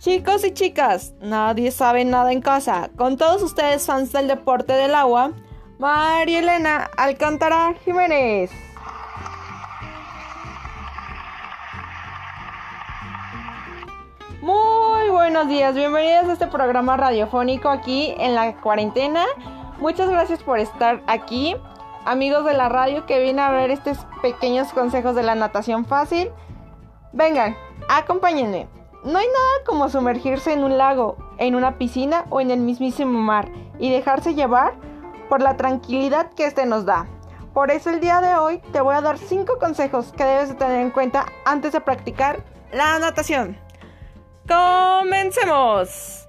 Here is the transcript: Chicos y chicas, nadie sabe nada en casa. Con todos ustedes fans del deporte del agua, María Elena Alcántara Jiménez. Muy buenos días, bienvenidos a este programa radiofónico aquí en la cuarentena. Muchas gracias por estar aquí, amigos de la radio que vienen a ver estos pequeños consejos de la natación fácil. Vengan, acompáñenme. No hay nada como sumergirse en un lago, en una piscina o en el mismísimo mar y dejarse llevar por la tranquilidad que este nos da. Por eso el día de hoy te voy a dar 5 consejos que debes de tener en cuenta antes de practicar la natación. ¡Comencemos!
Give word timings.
Chicos 0.00 0.44
y 0.44 0.52
chicas, 0.52 1.12
nadie 1.20 1.72
sabe 1.72 2.04
nada 2.04 2.30
en 2.30 2.40
casa. 2.40 2.88
Con 2.96 3.16
todos 3.16 3.42
ustedes 3.42 3.84
fans 3.84 4.12
del 4.12 4.28
deporte 4.28 4.72
del 4.72 4.94
agua, 4.94 5.32
María 5.80 6.38
Elena 6.38 6.88
Alcántara 6.96 7.74
Jiménez. 7.84 8.52
Muy 14.40 15.10
buenos 15.10 15.48
días, 15.48 15.74
bienvenidos 15.74 16.28
a 16.28 16.32
este 16.34 16.46
programa 16.46 16.96
radiofónico 16.96 17.68
aquí 17.68 18.14
en 18.18 18.36
la 18.36 18.54
cuarentena. 18.54 19.24
Muchas 19.80 20.08
gracias 20.08 20.44
por 20.44 20.60
estar 20.60 21.02
aquí, 21.08 21.56
amigos 22.04 22.44
de 22.44 22.54
la 22.54 22.68
radio 22.68 23.04
que 23.04 23.18
vienen 23.18 23.40
a 23.40 23.50
ver 23.50 23.72
estos 23.72 23.98
pequeños 24.22 24.68
consejos 24.72 25.16
de 25.16 25.24
la 25.24 25.34
natación 25.34 25.84
fácil. 25.86 26.30
Vengan, 27.12 27.56
acompáñenme. 27.88 28.77
No 29.04 29.18
hay 29.18 29.26
nada 29.26 29.64
como 29.64 29.88
sumergirse 29.88 30.52
en 30.52 30.64
un 30.64 30.76
lago, 30.76 31.16
en 31.38 31.54
una 31.54 31.78
piscina 31.78 32.26
o 32.30 32.40
en 32.40 32.50
el 32.50 32.60
mismísimo 32.60 33.18
mar 33.20 33.48
y 33.78 33.90
dejarse 33.90 34.34
llevar 34.34 34.74
por 35.28 35.40
la 35.40 35.56
tranquilidad 35.56 36.32
que 36.32 36.46
este 36.46 36.66
nos 36.66 36.84
da. 36.84 37.06
Por 37.54 37.70
eso 37.70 37.90
el 37.90 38.00
día 38.00 38.20
de 38.20 38.34
hoy 38.34 38.58
te 38.72 38.80
voy 38.80 38.94
a 38.94 39.00
dar 39.00 39.18
5 39.18 39.58
consejos 39.58 40.12
que 40.16 40.24
debes 40.24 40.48
de 40.48 40.54
tener 40.56 40.80
en 40.80 40.90
cuenta 40.90 41.26
antes 41.44 41.72
de 41.72 41.80
practicar 41.80 42.44
la 42.72 42.98
natación. 42.98 43.58
¡Comencemos! 44.48 46.28